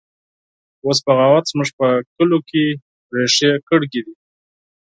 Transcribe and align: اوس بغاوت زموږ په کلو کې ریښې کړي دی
اوس 0.85 0.99
بغاوت 1.05 1.45
زموږ 1.51 1.69
په 1.79 1.87
کلو 2.15 2.37
کې 2.49 2.63
ریښې 3.15 3.51
کړي 3.67 3.87
دی 3.93 4.01